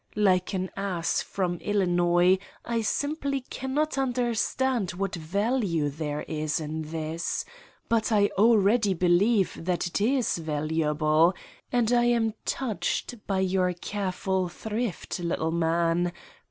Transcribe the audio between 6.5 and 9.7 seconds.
in this, but I already believe